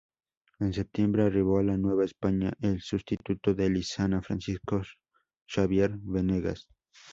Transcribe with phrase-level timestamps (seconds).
[0.59, 4.81] En septiembre, arribó a la Nueva España el sustituto de Lizana, Francisco
[5.47, 6.67] Xavier Venegas.